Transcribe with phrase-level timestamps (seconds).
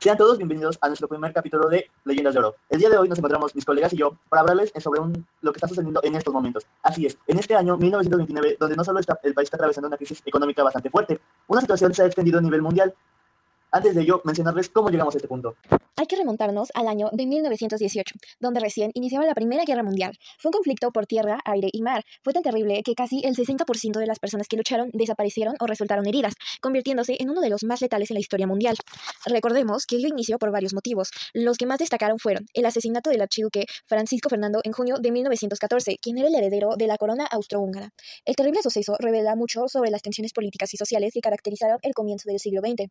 [0.00, 2.54] Sean todos bienvenidos a nuestro primer capítulo de Leyendas de Oro.
[2.68, 5.00] El día de hoy nos encontramos mis colegas y yo para hablarles sobre
[5.40, 6.64] lo que está sucediendo en estos momentos.
[6.84, 10.22] Así es, en este año 1929, donde no solo el país está atravesando una crisis
[10.24, 12.94] económica bastante fuerte, una situación se ha extendido a nivel mundial
[13.72, 15.56] antes de ello, mencionarles cómo llegamos a este punto.
[15.98, 20.12] Hay que remontarnos al año de 1918, donde recién iniciaba la Primera Guerra Mundial.
[20.38, 22.04] Fue un conflicto por tierra, aire y mar.
[22.22, 26.06] Fue tan terrible que casi el 60% de las personas que lucharon desaparecieron o resultaron
[26.06, 28.76] heridas, convirtiéndose en uno de los más letales en la historia mundial.
[29.26, 31.10] Recordemos que ello inició por varios motivos.
[31.34, 35.96] Los que más destacaron fueron el asesinato del archiduque Francisco Fernando en junio de 1914,
[36.00, 37.90] quien era el heredero de la corona austrohúngara.
[38.24, 42.28] El terrible suceso revela mucho sobre las tensiones políticas y sociales que caracterizaron el comienzo
[42.30, 42.88] del siglo XX.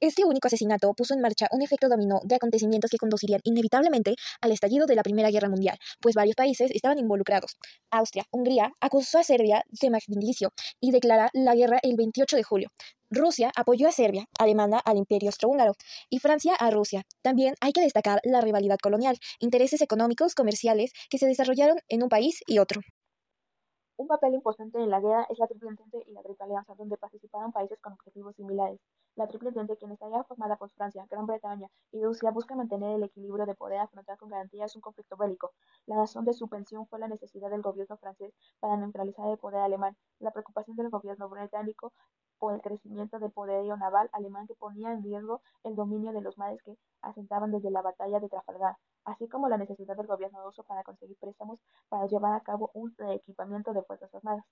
[0.00, 4.52] Este único asesinato puso en marcha un efecto dominó de acontecimientos que conducirían inevitablemente al
[4.52, 7.56] estallido de la Primera Guerra Mundial, pues varios países estaban involucrados.
[7.90, 12.68] Austria, Hungría, acusó a Serbia de magnicidio y declara la guerra el 28 de julio.
[13.10, 15.72] Rusia apoyó a Serbia, Alemania al Imperio Austrohúngaro
[16.10, 17.02] y Francia a Rusia.
[17.22, 22.08] También hay que destacar la rivalidad colonial, intereses económicos, comerciales que se desarrollaron en un
[22.08, 22.82] país y otro.
[23.98, 26.96] Un papel importante en la guerra es la Triple Entente y la Triple Alianza, donde
[26.96, 28.78] participaron países con objetivos similares.
[29.16, 33.02] La Triple Entente, quien estaría formada por Francia, Gran Bretaña y Rusia, busca mantener el
[33.02, 35.52] equilibrio de poder afrontar con garantías un conflicto bélico.
[35.86, 39.62] La razón de su pensión fue la necesidad del gobierno francés para neutralizar el poder
[39.62, 41.92] alemán, la preocupación del gobierno británico
[42.38, 46.38] por el crecimiento del poderío naval alemán que ponía en riesgo el dominio de los
[46.38, 50.62] mares que asentaban desde la batalla de Trafalgar, así como la necesidad del gobierno ruso
[50.62, 54.44] para conseguir préstamos para llevar a cabo un reequipamiento de fuerzas armadas.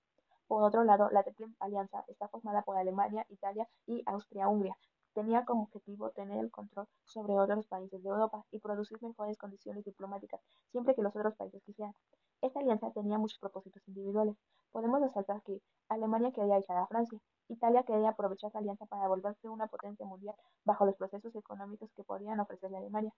[0.47, 4.77] Por otro lado, la Triple Alianza está formada por Alemania, Italia y Austria-Hungría.
[5.13, 9.83] Tenía como objetivo tener el control sobre otros países de Europa y producir mejores condiciones
[9.83, 10.39] diplomáticas
[10.71, 11.95] siempre que los otros países quisieran.
[12.41, 14.37] Esta alianza tenía muchos propósitos individuales.
[14.71, 15.59] Podemos resaltar que
[15.89, 20.35] Alemania quería echar a Francia, Italia quería aprovechar esa alianza para volverse una potencia mundial
[20.65, 23.13] bajo los procesos económicos que podían ofrecerle Alemania,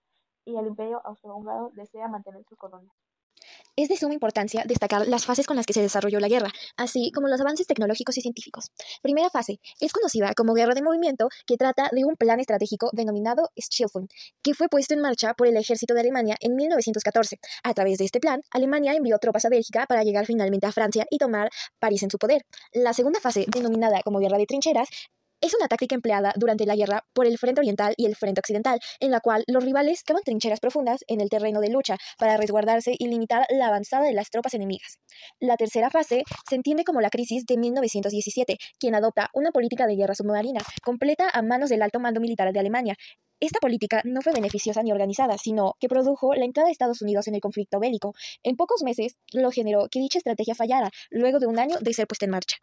[0.45, 2.93] y el Imperio Austrohúngaro desea mantener sus colonias.
[3.75, 7.11] Es de suma importancia destacar las fases con las que se desarrolló la guerra, así
[7.13, 8.71] como los avances tecnológicos y científicos.
[9.01, 13.49] Primera fase es conocida como guerra de movimiento, que trata de un plan estratégico denominado
[13.57, 14.07] Schilfung,
[14.43, 17.39] que fue puesto en marcha por el ejército de Alemania en 1914.
[17.63, 21.05] A través de este plan, Alemania envió tropas a Bélgica para llegar finalmente a Francia
[21.09, 21.49] y tomar
[21.79, 22.45] París en su poder.
[22.73, 24.89] La segunda fase, denominada como guerra de trincheras,
[25.41, 28.79] es una táctica empleada durante la guerra por el Frente Oriental y el Frente Occidental,
[28.99, 32.95] en la cual los rivales cavan trincheras profundas en el terreno de lucha para resguardarse
[32.97, 34.99] y limitar la avanzada de las tropas enemigas.
[35.39, 39.95] La tercera fase se entiende como la crisis de 1917, quien adopta una política de
[39.95, 42.95] guerra submarina completa a manos del alto mando militar de Alemania,
[43.41, 47.25] esta política no fue beneficiosa ni organizada, sino que produjo la entrada de Estados Unidos
[47.29, 48.13] en el conflicto bélico.
[48.43, 52.05] En pocos meses lo generó que dicha estrategia fallara, luego de un año de ser
[52.05, 52.57] puesta en marcha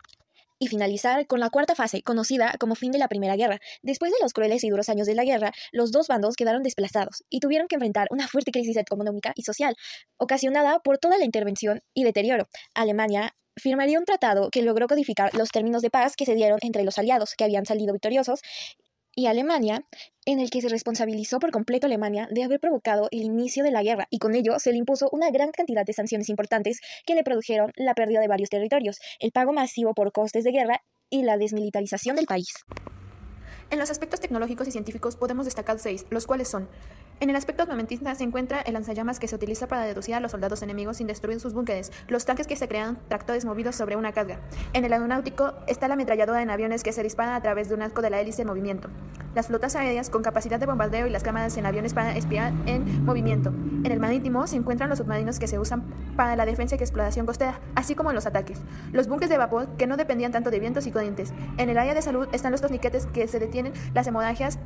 [0.59, 3.61] y finalizar con la cuarta fase, conocida como fin de la Primera Guerra.
[3.83, 7.25] Después de los crueles y duros años de la guerra, los dos bandos quedaron desplazados
[7.29, 9.77] y tuvieron que enfrentar una fuerte crisis económica y social,
[10.17, 12.49] ocasionada por toda la intervención y deterioro.
[12.75, 16.85] Alemania firmaría un tratado que logró codificar los términos de paz que se dieron entre
[16.85, 18.41] los aliados que habían salido victoriosos
[19.17, 19.85] y Alemania,
[20.27, 23.83] en el que se responsabilizó por completo Alemania de haber provocado el inicio de la
[23.83, 27.25] guerra y con ello se le impuso una gran cantidad de sanciones importantes que le
[27.25, 31.39] produjeron la pérdida de varios territorios, el pago masivo por costes de guerra y la
[31.39, 32.53] desmilitarización del país.
[33.69, 36.69] En los aspectos tecnológicos y científicos podemos destacar seis, los cuales son
[37.19, 40.33] en el aspecto armamentista se encuentra el lanzallamas que se utiliza para deducir a los
[40.33, 44.13] soldados enemigos sin destruir sus búnkeres, los tanques que se crean tractores movidos sobre una
[44.13, 44.39] carga.
[44.75, 47.81] En el aeronáutico está la ametralladora en aviones que se dispara a través de un
[47.81, 48.91] arco de la hélice en movimiento,
[49.35, 53.07] las flotas aéreas con capacidad de bombardeo y las cámaras en aviones para espiar en
[53.07, 53.49] movimiento.
[53.49, 55.85] En el marítimo se encuentran los submarinos que se usan
[56.17, 58.61] para la defensa y exploración costera, así como los ataques.
[58.93, 61.33] Los buques de vapor que no dependían tanto de vientos y corrientes.
[61.57, 63.56] En el área de salud están los torniquetes que se detienen
[63.95, 64.59] las hemorragias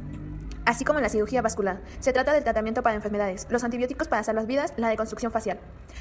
[0.64, 1.81] así como en la cirugía vascular.
[2.00, 5.58] Se trata del tratamiento para enfermedades, los antibióticos para salvar vidas, la deconstrucción facial.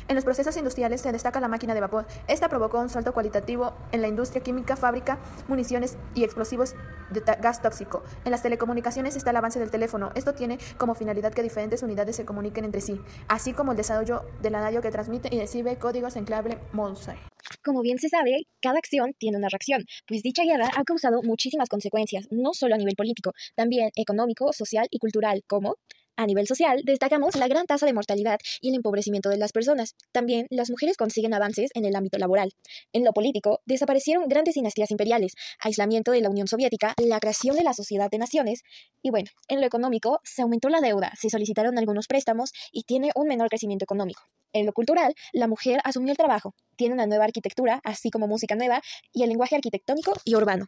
[0.07, 2.06] En los procesos industriales se destaca la máquina de vapor.
[2.27, 6.75] Esta provocó un salto cualitativo en la industria química, fábrica, municiones y explosivos
[7.09, 8.03] de gas tóxico.
[8.25, 10.12] En las telecomunicaciones está el avance del teléfono.
[10.15, 14.24] Esto tiene como finalidad que diferentes unidades se comuniquen entre sí, así como el desarrollo
[14.41, 17.29] de la radio que transmite y recibe códigos en clave Morse.
[17.63, 21.69] Como bien se sabe, cada acción tiene una reacción, pues dicha guerra ha causado muchísimas
[21.69, 25.75] consecuencias, no solo a nivel político, también económico, social y cultural, como
[26.19, 29.95] a nivel social, destacamos la gran tasa de mortalidad y el empobrecimiento de las personas.
[30.12, 32.51] También las mujeres consiguen avances en el ámbito laboral.
[32.92, 37.63] En lo político, desaparecieron grandes dinastías imperiales, aislamiento de la Unión Soviética, la creación de
[37.63, 38.63] la Sociedad de Naciones
[39.01, 43.12] y bueno, en lo económico se aumentó la deuda, se solicitaron algunos préstamos y tiene
[43.15, 44.24] un menor crecimiento económico.
[44.51, 48.56] En lo cultural, la mujer asumió el trabajo, tiene una nueva arquitectura, así como música
[48.56, 48.81] nueva
[49.13, 50.68] y el lenguaje arquitectónico y urbano.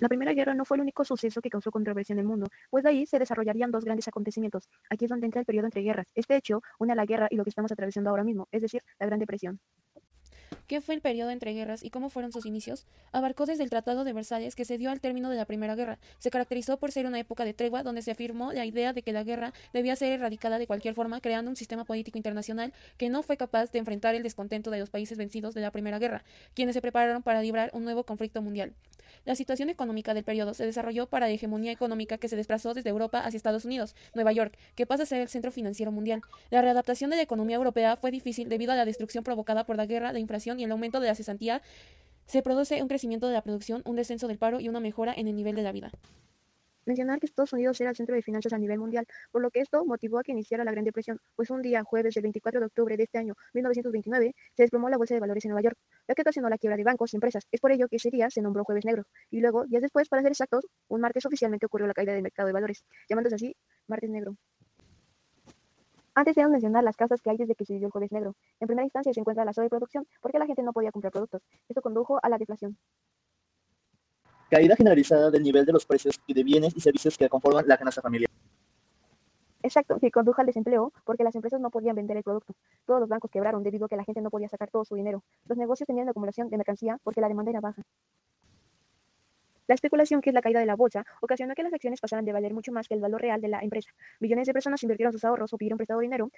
[0.00, 2.82] La Primera Guerra no fue el único suceso que causó controversia en el mundo, pues
[2.82, 4.68] de ahí se desarrollarían dos grandes acontecimientos.
[4.90, 6.06] Aquí es donde entra el periodo entre guerras.
[6.14, 8.82] Este hecho une a la guerra y lo que estamos atravesando ahora mismo, es decir,
[8.98, 9.60] la Gran Depresión.
[10.66, 12.86] ¿Qué fue el periodo entre guerras y cómo fueron sus inicios?
[13.12, 15.98] Abarcó desde el Tratado de Versalles que se dio al término de la Primera Guerra.
[16.18, 19.12] Se caracterizó por ser una época de tregua donde se afirmó la idea de que
[19.12, 23.22] la guerra debía ser erradicada de cualquier forma, creando un sistema político internacional que no
[23.22, 26.24] fue capaz de enfrentar el descontento de los países vencidos de la Primera Guerra,
[26.54, 28.72] quienes se prepararon para librar un nuevo conflicto mundial.
[29.24, 32.90] La situación económica del periodo se desarrolló para la hegemonía económica que se desplazó desde
[32.90, 36.20] Europa hacia Estados Unidos, Nueva York, que pasa a ser el centro financiero mundial.
[36.50, 39.86] La readaptación de la economía europea fue difícil debido a la destrucción provocada por la
[39.86, 41.62] guerra, la inflación y el aumento de la cesantía.
[42.26, 45.28] Se produce un crecimiento de la producción, un descenso del paro y una mejora en
[45.28, 45.90] el nivel de la vida.
[46.86, 49.60] Mencionar que Estados Unidos era el centro de finanzas a nivel mundial, por lo que
[49.60, 52.66] esto motivó a que iniciara la Gran Depresión, pues un día, jueves del 24 de
[52.66, 56.14] octubre de este año 1929, se desplomó la bolsa de valores en Nueva York, lo
[56.14, 57.46] que ocasionó la quiebra de bancos y empresas.
[57.50, 60.20] Es por ello que ese día se nombró Jueves Negro, y luego, días después, para
[60.20, 64.10] ser exactos, un martes oficialmente ocurrió la caída del mercado de valores, llamándose así Martes
[64.10, 64.36] Negro.
[66.16, 68.36] Antes de mencionar las causas que hay desde que se vivió el Jueves Negro.
[68.60, 71.42] En primera instancia se encuentra la sobreproducción, porque la gente no podía comprar productos.
[71.68, 72.78] Esto condujo a la deflación.
[74.48, 77.76] Caída generalizada del nivel de los precios y de bienes y servicios que conforman la
[77.76, 78.30] canasta familiar.
[79.64, 82.54] Exacto, que condujo al desempleo porque las empresas no podían vender el producto.
[82.84, 85.24] Todos los bancos quebraron debido a que la gente no podía sacar todo su dinero.
[85.46, 87.82] Los negocios tenían acumulación de mercancía porque la demanda era baja.
[89.66, 92.32] La especulación, que es la caída de la bolsa, ocasionó que las acciones pasaran de
[92.32, 93.90] valer mucho más que el valor real de la empresa.
[94.20, 96.30] Millones de personas invirtieron sus ahorros o pidieron prestado dinero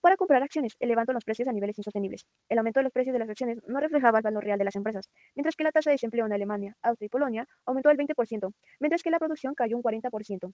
[0.00, 2.26] para comprar acciones, elevando los precios a niveles insostenibles.
[2.48, 4.76] El aumento de los precios de las acciones no reflejaba el valor real de las
[4.76, 8.52] empresas, mientras que la tasa de desempleo en Alemania, Austria y Polonia aumentó al 20%,
[8.80, 10.52] mientras que la producción cayó un 40%.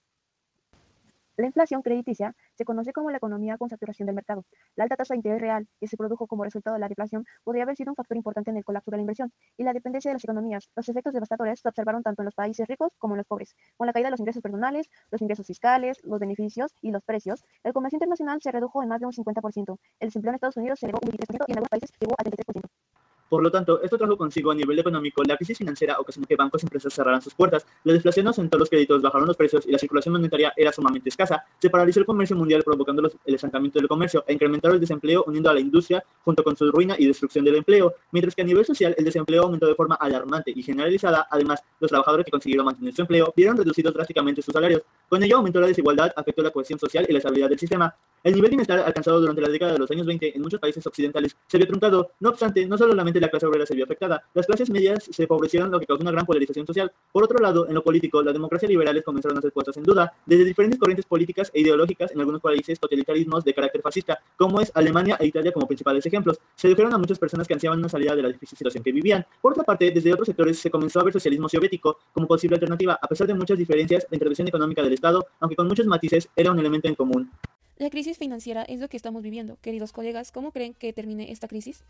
[1.37, 4.43] La inflación crediticia se conoce como la economía con saturación del mercado.
[4.75, 7.61] La alta tasa de interés real que se produjo como resultado de la deflación podría
[7.61, 10.15] haber sido un factor importante en el colapso de la inversión y la dependencia de
[10.15, 10.67] las economías.
[10.75, 13.85] Los efectos devastadores se observaron tanto en los países ricos como en los pobres, con
[13.85, 17.45] la caída de los ingresos personales, los ingresos fiscales, los beneficios y los precios.
[17.63, 19.77] El comercio internacional se redujo en más de un 50%.
[19.99, 22.23] El desempleo en Estados Unidos se elevó un 23% y en algunos países llegó a
[22.23, 22.86] 33%.
[23.29, 26.63] Por lo tanto, esto trajo consigo a nivel económico la crisis financiera ocasionó que bancos
[26.63, 29.77] y empresas cerraran sus puertas, la deflación asentó los créditos, bajaron los precios y la
[29.77, 31.43] circulación monetaria era sumamente escasa.
[31.59, 35.49] Se paralizó el comercio mundial provocando el estancamiento del comercio e incrementaron el desempleo uniendo
[35.49, 38.65] a la industria junto con su ruina y destrucción del empleo, mientras que a nivel
[38.65, 41.27] social el desempleo aumentó de forma alarmante y generalizada.
[41.29, 44.81] Además, los trabajadores que consiguieron mantener su empleo vieron reducidos drásticamente sus salarios.
[45.09, 47.93] Con ello aumentó la desigualdad, afectó la cohesión social y la estabilidad del sistema.
[48.23, 50.85] El nivel de bienestar alcanzado durante la década de los años 20 en muchos países
[50.85, 52.11] occidentales se vio truncado.
[52.19, 55.71] No obstante, no solamente la clase obrera se vio afectada, las clases medias se empobrecieron,
[55.71, 56.91] lo que causó una gran polarización social.
[57.11, 60.13] Por otro lado, en lo político, las democracias liberales comenzaron a ser puestas en duda
[60.25, 64.71] desde diferentes corrientes políticas e ideológicas en algunos países totalitarismos de carácter fascista, como es
[64.75, 66.39] Alemania e Italia como principales ejemplos.
[66.55, 69.25] Se dijeron a muchas personas que ansiaban una salida de la difícil situación que vivían.
[69.41, 72.99] Por otra parte, desde otros sectores se comenzó a ver socialismo soviético como posible alternativa,
[73.01, 76.51] a pesar de muchas diferencias, la intervención económica del Estado, aunque con muchos matices, era
[76.51, 77.31] un elemento en común.
[77.77, 79.57] La crisis financiera es lo que estamos viviendo.
[79.61, 81.83] Queridos colegas, ¿cómo creen que termine esta crisis?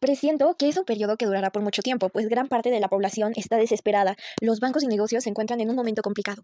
[0.00, 2.88] Presiento que es un periodo que durará por mucho tiempo, pues gran parte de la
[2.88, 4.16] población está desesperada.
[4.40, 6.42] Los bancos y negocios se encuentran en un momento complicado.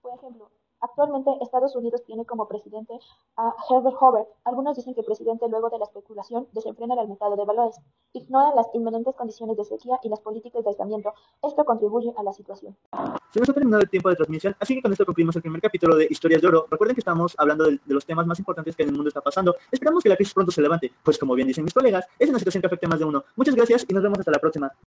[0.00, 0.50] Por ejemplo,
[0.86, 2.94] Actualmente Estados Unidos tiene como presidente
[3.36, 4.24] a Herbert Hoover.
[4.44, 7.76] Algunos dicen que el presidente luego de la especulación desenfrena el mercado de valores,
[8.12, 11.12] ignora las inminentes condiciones de sequía y las políticas de aislamiento.
[11.42, 12.76] Esto contribuye a la situación.
[13.32, 15.60] Se nos ha terminado el tiempo de transmisión, así que con esto concluimos el primer
[15.60, 16.66] capítulo de Historias de Oro.
[16.70, 19.20] Recuerden que estamos hablando de, de, los temas más importantes que en el mundo está
[19.20, 19.56] pasando.
[19.72, 22.38] Esperamos que la crisis pronto se levante, pues como bien dicen mis colegas, es una
[22.38, 23.24] situación que afecta más de uno.
[23.34, 24.72] Muchas gracias y nos vemos hasta la próxima.